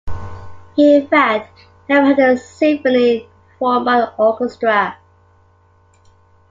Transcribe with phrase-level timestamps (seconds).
[0.75, 4.97] He in fact never heard this symphony performed by an orchestra.